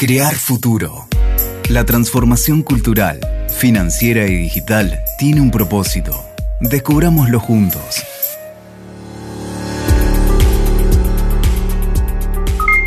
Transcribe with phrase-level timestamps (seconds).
[0.00, 1.08] Crear futuro.
[1.68, 6.12] La transformación cultural, financiera y digital tiene un propósito.
[6.60, 8.04] Descubrámoslo juntos.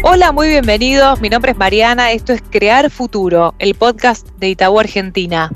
[0.03, 1.19] Hola, muy bienvenidos.
[1.19, 2.13] Mi nombre es Mariana.
[2.13, 5.51] Esto es Crear Futuro, el podcast de Itaú Argentina.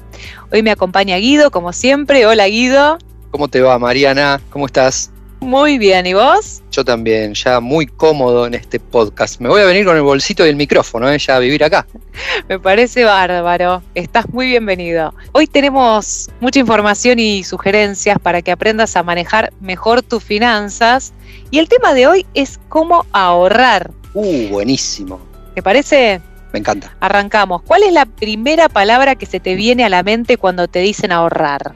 [0.51, 2.25] Hoy me acompaña Guido, como siempre.
[2.25, 2.97] Hola, Guido.
[3.31, 4.41] ¿Cómo te va, Mariana?
[4.49, 5.09] ¿Cómo estás?
[5.45, 6.63] Muy bien, ¿y vos?
[6.71, 9.39] Yo también, ya muy cómodo en este podcast.
[9.39, 11.19] Me voy a venir con el bolsito y el micrófono, ¿eh?
[11.19, 11.85] ya a vivir acá.
[12.49, 13.83] Me parece bárbaro.
[13.93, 15.13] Estás muy bienvenido.
[15.33, 21.13] Hoy tenemos mucha información y sugerencias para que aprendas a manejar mejor tus finanzas.
[21.51, 23.91] Y el tema de hoy es cómo ahorrar.
[24.15, 25.21] Uh, buenísimo.
[25.53, 26.21] ¿Te parece?
[26.53, 26.97] Me encanta.
[27.01, 27.61] Arrancamos.
[27.61, 31.11] ¿Cuál es la primera palabra que se te viene a la mente cuando te dicen
[31.11, 31.75] ahorrar?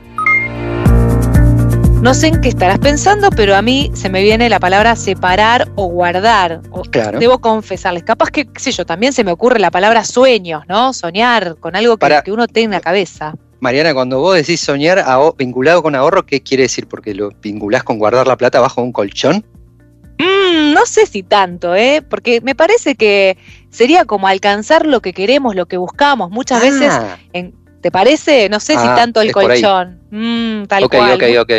[2.02, 5.70] No sé en qué estarás pensando, pero a mí se me viene la palabra separar
[5.76, 6.62] o guardar.
[6.92, 7.20] claro.
[7.20, 8.04] Debo confesarles.
[8.04, 10.94] Capaz que, qué sé yo, también se me ocurre la palabra sueños, ¿no?
[10.94, 13.34] Soñar con algo que, que uno tenga en la cabeza.
[13.60, 15.04] Mariana, cuando vos decís soñar
[15.38, 16.88] vinculado con ahorro, ¿qué quiere decir?
[16.88, 19.44] ¿Porque lo vinculás con guardar la plata bajo un colchón?
[20.18, 22.02] Mm, no sé si tanto, ¿eh?
[22.02, 23.38] Porque me parece que
[23.70, 26.32] sería como alcanzar lo que queremos, lo que buscamos.
[26.32, 27.18] Muchas veces, Ah.
[27.34, 28.48] en- ¿te parece?
[28.48, 30.00] No sé si Ah, tanto el colchón.
[30.12, 31.14] Mm, tal ok, cual.
[31.16, 31.52] ok, ok.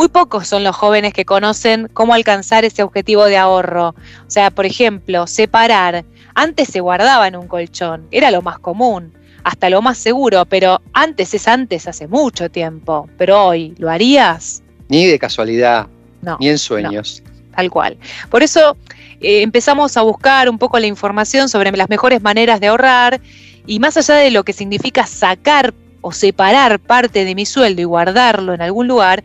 [0.00, 3.88] Muy pocos son los jóvenes que conocen cómo alcanzar ese objetivo de ahorro.
[3.88, 3.94] O
[4.28, 6.06] sea, por ejemplo, separar.
[6.34, 9.12] Antes se guardaba en un colchón, era lo más común,
[9.44, 13.10] hasta lo más seguro, pero antes es antes, hace mucho tiempo.
[13.18, 14.62] Pero hoy, ¿lo harías?
[14.88, 15.86] Ni de casualidad,
[16.22, 16.38] No.
[16.40, 17.22] ni en sueños.
[17.54, 17.98] Tal cual.
[18.30, 18.78] Por eso
[19.20, 23.20] eh, empezamos a buscar un poco la información sobre las mejores maneras de ahorrar
[23.66, 27.84] y más allá de lo que significa sacar o separar parte de mi sueldo y
[27.84, 29.22] guardarlo en algún lugar,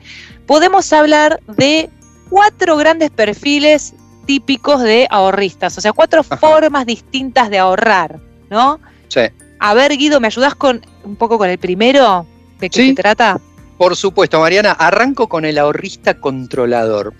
[0.47, 1.89] podemos hablar de
[2.29, 3.93] cuatro grandes perfiles
[4.25, 6.37] típicos de ahorristas, o sea, cuatro Ajá.
[6.37, 8.79] formas distintas de ahorrar, ¿no?
[9.07, 9.21] Sí.
[9.59, 12.25] A ver, Guido, ¿me ayudás con un poco con el primero?
[12.59, 12.87] ¿De qué Sí.
[12.89, 13.39] se trata?
[13.77, 17.13] Por supuesto, Mariana, arranco con el ahorrista controlador.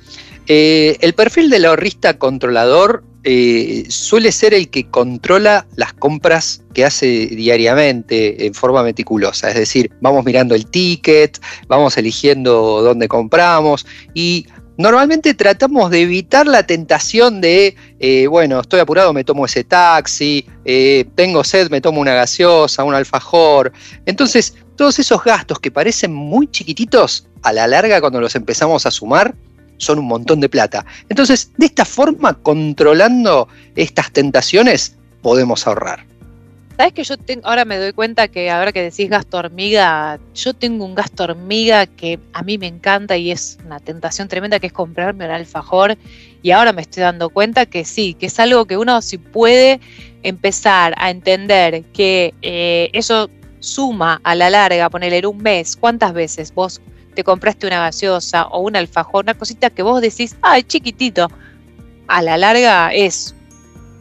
[0.47, 6.85] Eh, el perfil del ahorrista controlador eh, suele ser el que controla las compras que
[6.85, 9.49] hace diariamente en forma meticulosa.
[9.49, 14.45] Es decir, vamos mirando el ticket, vamos eligiendo dónde compramos y
[14.77, 20.45] normalmente tratamos de evitar la tentación de, eh, bueno, estoy apurado, me tomo ese taxi,
[20.63, 23.71] eh, tengo sed, me tomo una gaseosa, un alfajor.
[24.05, 28.91] Entonces, todos esos gastos que parecen muy chiquititos, a la larga cuando los empezamos a
[28.91, 29.33] sumar,
[29.77, 30.85] son un montón de plata.
[31.09, 36.05] Entonces, de esta forma, controlando estas tentaciones, podemos ahorrar.
[36.77, 40.53] Sabes que yo tengo, ahora me doy cuenta que ahora que decís gasto hormiga, yo
[40.53, 44.67] tengo un gasto hormiga que a mí me encanta y es una tentación tremenda que
[44.67, 45.97] es comprarme un alfajor
[46.43, 49.79] y ahora me estoy dando cuenta que sí, que es algo que uno si puede
[50.21, 56.53] empezar a entender que eh, eso suma a la larga, ponerle un mes, ¿cuántas veces
[56.53, 56.81] vos
[57.15, 61.27] te compraste una gaseosa o un alfajor, una cosita que vos decís, ay, chiquitito,
[62.07, 63.33] a la larga es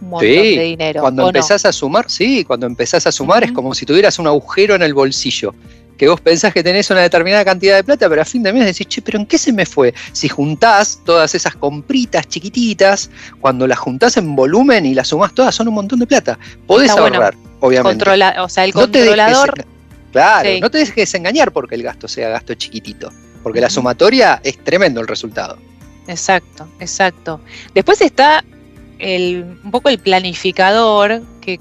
[0.02, 1.00] un montón Sí, de dinero.
[1.00, 4.74] Cuando empezás a sumar, sí, cuando empezás a sumar es como si tuvieras un agujero
[4.74, 5.54] en el bolsillo.
[5.96, 8.66] Que vos pensás que tenés una determinada cantidad de plata, pero a fin de mes
[8.66, 9.94] decís, che, pero ¿en qué se me fue?
[10.12, 13.10] Si juntás todas esas compritas chiquititas,
[13.40, 16.36] cuando las juntás en volumen y las sumás todas, son un montón de plata.
[16.66, 17.16] Podés Está bueno.
[17.16, 17.90] ahorrar, obviamente.
[18.04, 19.64] Controla, o sea, el No controlador,
[20.14, 20.60] claro, Sí.
[20.60, 23.10] no te dejes engañar porque el gasto sea gasto chiquitito.
[23.42, 25.58] Porque la sumatoria es tremendo el resultado.
[26.08, 27.40] exacto, exacto.
[27.74, 28.42] Después está
[28.98, 31.60] el, un poco el planificador, que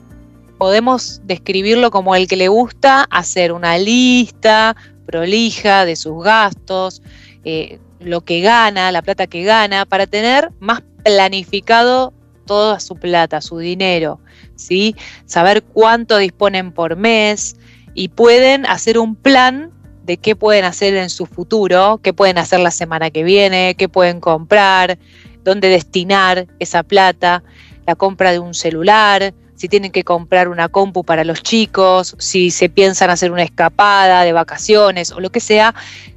[0.58, 4.76] podemos describirlo como el que le gusta hacer una lista
[5.06, 7.02] prolija de sus gastos,
[7.44, 12.14] eh, lo que gana, la plata que gana, para tener más planificado
[12.46, 14.20] toda su plata, su dinero,
[14.56, 14.96] ¿sí?
[15.26, 17.56] Saber cuánto disponen por mes
[17.94, 19.72] y pueden hacer un plan
[20.04, 23.88] de qué pueden hacer en su futuro, qué pueden hacer la semana que viene, qué
[23.88, 24.98] pueden comprar,
[25.44, 27.44] dónde destinar esa plata,
[27.86, 32.52] la compra de un celular, si tienen que comprar una compu para los chicos, si
[32.52, 35.74] se piensan hacer una escapada de vacaciones o lo que sea.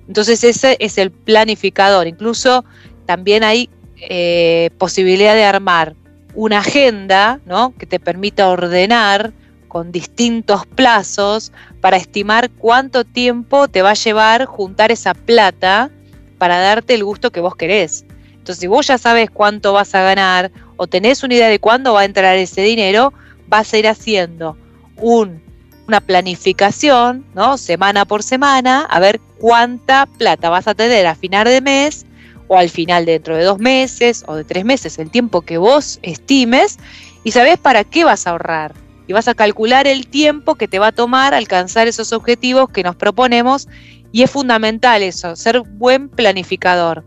[0.08, 2.08] Entonces ese es el planificador.
[2.08, 2.64] Incluso
[3.04, 5.94] también hay eh, posibilidad de armar
[6.34, 7.72] una agenda ¿no?
[7.78, 9.32] que te permita ordenar
[9.76, 11.52] con distintos plazos
[11.82, 15.90] para estimar cuánto tiempo te va a llevar juntar esa plata
[16.38, 18.06] para darte el gusto que vos querés.
[18.32, 21.92] Entonces, si vos ya sabes cuánto vas a ganar o tenés una idea de cuándo
[21.92, 23.12] va a entrar ese dinero,
[23.48, 24.56] vas a ir haciendo
[24.96, 25.42] un,
[25.86, 27.58] una planificación, ¿no?
[27.58, 32.06] Semana por semana, a ver cuánta plata vas a tener a final de mes
[32.48, 35.98] o al final dentro de dos meses o de tres meses, el tiempo que vos
[36.00, 36.78] estimes,
[37.24, 38.85] y sabés para qué vas a ahorrar.
[39.06, 42.82] Y vas a calcular el tiempo que te va a tomar alcanzar esos objetivos que
[42.82, 43.68] nos proponemos
[44.12, 47.04] y es fundamental eso, ser buen planificador.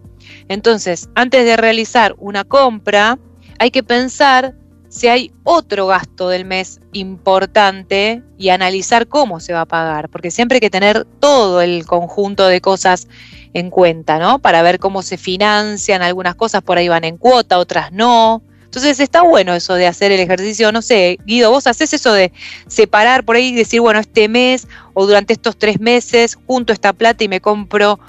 [0.48, 3.18] Entonces, antes de realizar una compra,
[3.58, 4.56] hay que pensar
[4.90, 10.32] si hay otro gasto del mes importante y analizar cómo se va a pagar, porque
[10.32, 13.08] siempre hay que tener todo el conjunto de cosas
[13.54, 14.40] en cuenta, ¿no?
[14.40, 18.42] Para ver cómo se financian algunas cosas, por ahí van en cuota, otras no.
[18.70, 22.32] Entonces está bueno eso de hacer el ejercicio, no sé, Guido, vos haces eso de
[22.68, 26.94] separar por ahí y decir, bueno, este mes o durante estos tres meses junto esta
[26.94, 28.00] plata y me compro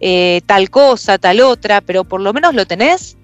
[0.00, 3.16] eh, tal cosa, tal otra, pero por lo menos lo tenés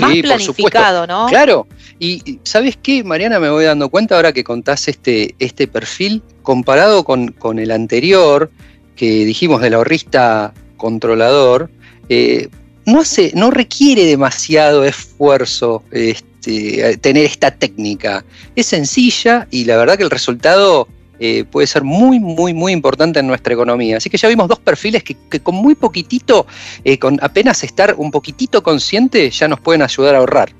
[0.00, 1.26] más planificado, ¿no?
[1.28, 1.68] Claro.
[2.00, 3.38] Y ¿sabes qué, Mariana?
[3.38, 8.50] Me voy dando cuenta ahora que contás este, este perfil comparado con, el anterior
[8.96, 11.70] que dijimos del ahorrista controlador.
[12.08, 12.48] Eh,
[12.84, 18.24] no, hace, no requiere demasiado esfuerzo este, tener esta técnica.
[18.54, 20.88] Es sencilla y la verdad que el resultado
[21.24, 23.98] eh, puede ser muy, muy, muy importante en nuestra economía.
[23.98, 26.48] Así que ya vimos dos perfiles que, con muy poquitito,
[26.82, 30.52] eh, con apenas estar un poquitito consciente, ya nos pueden ayudar a ahorrar.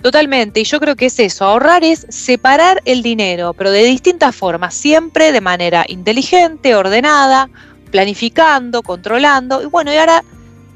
[0.00, 4.34] Totalmente, y yo creo que es eso, ahorrar es separar el dinero, pero de distintas
[4.34, 7.50] formas, siempre de manera inteligente, ordenada,
[7.90, 9.60] planificando, controlando.
[9.60, 10.24] Y bueno, y ahora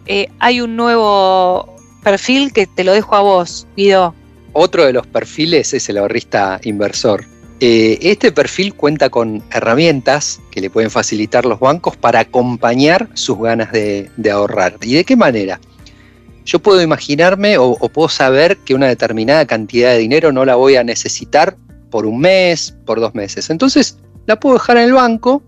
[0.05, 4.15] eh, hay un nuevo perfil que te lo dejo a vos, Guido.
[4.57, 7.25] Otro de los perfiles es el ahorrista inversor.
[7.59, 13.37] Eh, este perfil cuenta con herramientas que le pueden facilitar los bancos para acompañar sus
[13.37, 14.77] ganas de, ahorrar.
[14.81, 15.61] ¿Y de qué manera?
[16.45, 20.77] Yo puedo imaginarme o, puedo saber que una determinada cantidad de dinero no la voy
[20.77, 21.57] a necesitar
[21.91, 23.51] por un mes, por dos meses.
[23.51, 25.43] Entonces la puedo dejar en el banco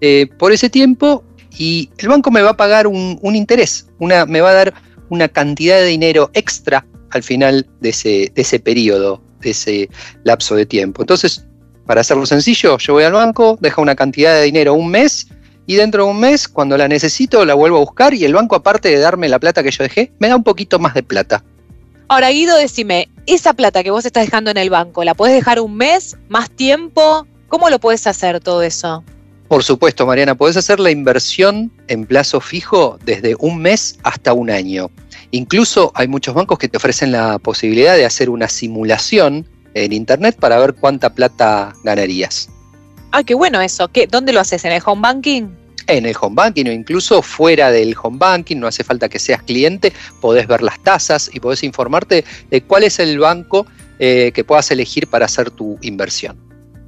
[0.00, 1.22] eh, por ese tiempo
[1.58, 4.74] y el banco me va a pagar un, interés, me va a dar
[5.10, 9.88] una cantidad de dinero extra al final de ese, de ese periodo, de ese
[10.24, 11.02] lapso de tiempo.
[11.02, 11.44] Entonces
[11.88, 15.26] para hacerlo sencillo, yo voy al banco, dejo una cantidad de dinero un mes
[15.64, 18.56] y dentro de un mes, cuando la necesito, la vuelvo a buscar y el banco,
[18.56, 21.42] aparte de darme la plata que yo dejé, me da un poquito más de plata.
[22.08, 25.60] Ahora, Guido, decime, esa plata que vos estás dejando en el banco, ¿la puedes dejar
[25.60, 27.26] un mes, más tiempo?
[27.48, 29.02] ¿Cómo lo puedes hacer todo eso?
[29.48, 34.50] Por supuesto, Mariana, podés hacer la inversión en plazo fijo desde un mes hasta un
[34.50, 34.90] año.
[35.30, 40.36] Incluso hay muchos bancos que te ofrecen la posibilidad de hacer una simulación en internet
[40.38, 42.48] para ver cuánta plata ganarías.
[43.12, 43.88] Ah, qué bueno eso.
[43.88, 44.64] ¿Qué, ¿Dónde lo haces?
[44.64, 45.48] ¿En el home banking?
[45.86, 49.42] En el home banking o incluso fuera del home banking, no hace falta que seas
[49.42, 53.66] cliente, podés ver las tasas y podés informarte de cuál es el banco
[53.98, 56.38] eh, que puedas elegir para hacer tu inversión.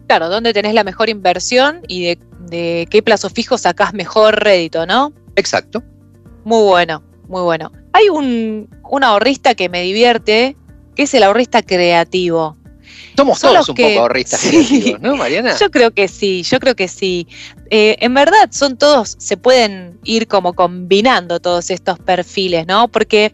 [0.06, 2.16] Claro, dónde tenés la mejor inversión y
[2.48, 5.12] de, qué plazo fijo sacás mejor rédito, ¿no?
[5.36, 5.82] Exacto.
[6.44, 7.72] Muy bueno, muy bueno.
[7.92, 10.56] Hay un, un ahorrista que me divierte,
[10.96, 12.56] que es el ahorrista creativo.
[13.16, 14.50] Somos todos un poco ahorristas
[15.00, 15.56] ¿no, Mariana?
[15.58, 17.28] Yo creo que sí, yo creo que sí.
[17.70, 22.88] Eh, en verdad, son todos, se pueden ir como combinando todos estos perfiles, ¿no?
[22.88, 23.32] Porque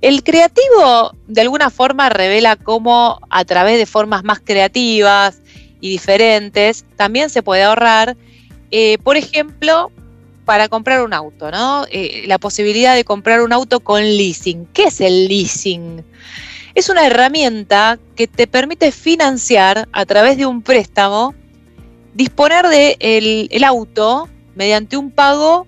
[0.00, 5.40] el creativo de alguna forma revela cómo a través de formas más creativas
[5.80, 8.16] y diferentes también se puede ahorrar.
[8.70, 9.90] Eh, por ejemplo,
[10.48, 11.84] para comprar un auto, ¿no?
[11.90, 14.64] Eh, la posibilidad de comprar un auto con leasing.
[14.72, 16.02] ¿Qué es el leasing?
[16.74, 21.34] es una herramienta que te permite financiar a través de un préstamo,
[22.14, 25.66] disponer del de el auto mediante un pago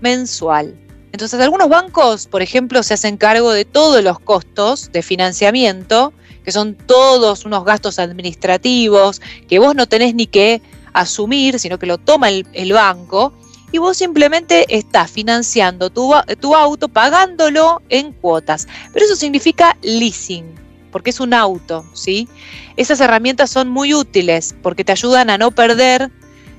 [0.00, 0.74] mensual.
[1.12, 6.12] Entonces algunos bancos, por ejemplo, se hacen cargo de todos los costos de financiamiento,
[6.44, 10.60] que son todos unos gastos administrativos que vos no tenés ni que
[10.92, 13.32] asumir, sino que lo toma el, el banco
[13.72, 18.66] y vos simplemente estás financiando tu, auto, pagándolo en cuotas.
[18.92, 20.46] Pero eso significa leasing,
[20.90, 22.28] porque es un auto, ¿sí?
[22.76, 26.10] Esas herramientas son muy útiles porque te ayudan a no perder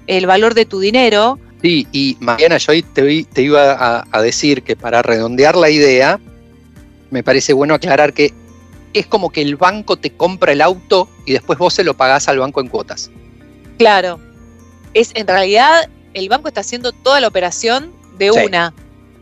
[0.08, 1.40] el valor de tu dinero.
[1.62, 5.70] Sí, y Mariana, yo hoy te, te iba a, a decir que para redondear la
[5.70, 6.20] idea,
[7.10, 8.34] me parece bueno aclarar que
[8.94, 12.28] es como que el banco te compra el auto y después vos se lo pagás
[12.28, 13.12] al banco en cuotas.
[13.78, 14.20] Claro.
[14.94, 18.74] Es en realidad el banco está haciendo toda la operación de una,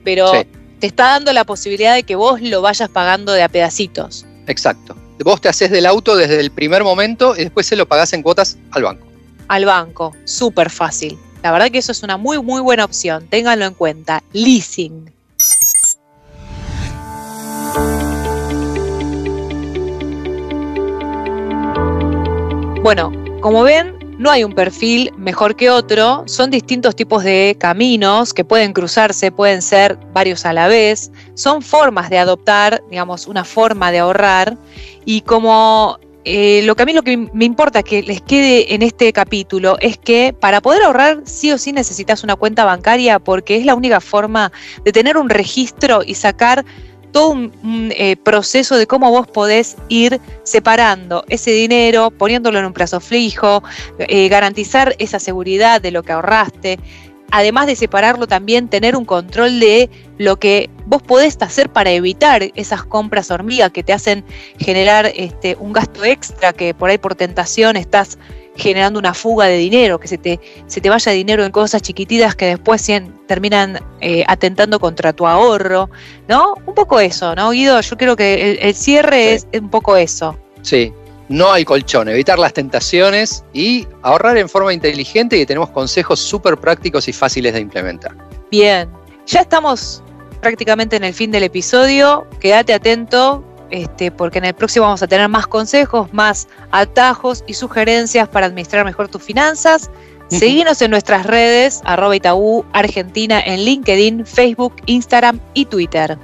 [0.04, 0.32] pero
[0.80, 4.26] te está dando la posibilidad de que vos lo vayas pagando de a pedacitos.
[4.48, 4.96] Exacto.
[5.24, 8.22] Vos te haces del auto desde el primer momento y después se lo pagás en
[8.22, 9.08] cuotas al banco.
[9.48, 11.18] Al banco, súper fácil.
[11.44, 13.28] La verdad que eso es una muy, muy buena opción.
[13.28, 14.24] Ténganlo en cuenta.
[14.34, 15.12] Leasing.
[22.84, 28.34] Bueno, como ven, no hay un perfil mejor que otro, son distintos tipos de caminos
[28.34, 33.44] que pueden cruzarse, pueden ser varios a la vez, son formas de adoptar, digamos, una
[33.44, 34.58] forma de ahorrar.
[35.06, 38.82] Y como eh, lo que a mí lo que me importa que les quede en
[38.82, 43.56] este capítulo es que para poder ahorrar sí o sí necesitas una cuenta bancaria porque
[43.56, 44.52] es la única forma
[44.84, 46.66] de tener un registro y sacar
[47.18, 52.74] todo un, eh, proceso de cómo vos podés ir separando ese dinero, poniéndolo en un
[52.74, 53.64] plazo fijo,
[53.98, 56.78] eh, garantizar esa seguridad de lo que ahorraste
[57.32, 62.42] además de separarlo, también tener un control de lo que vos podés hacer para evitar
[62.56, 64.24] esas compras hormiga que te hacen
[64.60, 68.18] generar este, un gasto extra, que por ahí por tentación estás
[68.58, 72.36] generando una fuga de dinero, que se te, se te vaya dinero en cosas chiquititas
[72.36, 72.86] que después
[73.28, 75.90] terminan eh, atentando contra tu ahorro,
[76.28, 76.56] ¿no?
[76.66, 77.80] Un poco eso, ¿no, Guido?
[77.82, 80.38] Yo creo que el, cierre es un poco eso.
[80.62, 80.92] Sí,
[81.30, 86.58] no al colchón, evitar las tentaciones y ahorrar en forma inteligente y tenemos consejos súper
[86.58, 88.16] prácticos y fáciles de implementar.
[88.50, 88.90] Bien,
[89.28, 90.04] ya estamos
[90.42, 95.08] prácticamente en el fin del episodio, quédate atento este, porque en el próximo vamos a
[95.08, 99.90] tener más consejos, más atajos y sugerencias para administrar mejor tus finanzas.
[100.30, 106.18] Seguinos en nuestras redes, arroba Itaú Argentina en LinkedIn, Facebook, Instagram y Twitter.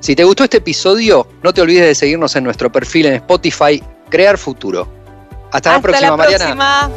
[0.00, 3.82] Si te gustó este episodio, no te olvides de seguirnos en nuestro perfil en Spotify,
[4.10, 4.86] Crear Futuro.
[5.50, 6.90] Hasta, la próxima, Mariana.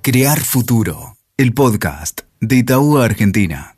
[0.00, 3.71] Crear Futuro, el podcast de Itaú Argentina.